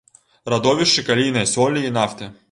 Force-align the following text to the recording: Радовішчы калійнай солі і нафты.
Радовішчы 0.53 1.03
калійнай 1.09 1.47
солі 1.53 1.85
і 1.91 1.93
нафты. 1.99 2.31